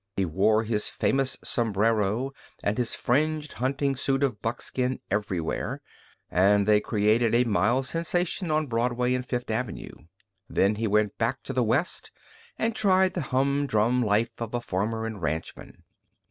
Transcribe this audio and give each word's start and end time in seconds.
He 0.17 0.25
wore 0.25 0.63
his 0.63 0.89
famous 0.89 1.37
sombrero 1.43 2.31
and 2.63 2.79
his 2.79 2.95
fringed 2.95 3.51
hunting 3.53 3.95
suit 3.95 4.23
of 4.23 4.41
buckskin 4.41 4.99
everywhere, 5.11 5.79
and 6.31 6.67
they 6.67 6.81
created 6.81 7.35
a 7.35 7.43
mild 7.43 7.85
sensation 7.85 8.49
on 8.49 8.65
Broadway 8.65 9.13
and 9.13 9.23
Fifth 9.23 9.51
Avenue. 9.51 9.91
Then 10.49 10.73
he 10.77 10.87
went 10.87 11.19
back 11.19 11.43
to 11.43 11.53
the 11.53 11.61
West 11.63 12.09
and 12.57 12.75
tried 12.75 13.13
the 13.13 13.21
hum 13.29 13.67
drum 13.67 14.01
life 14.01 14.31
of 14.39 14.55
a 14.55 14.59
farmer 14.61 15.05
and 15.05 15.21
ranchman. 15.21 15.83